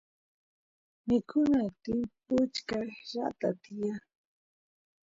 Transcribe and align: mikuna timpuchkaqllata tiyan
mikuna 1.07 1.59
timpuchkaqllata 1.81 3.49
tiyan 3.61 4.01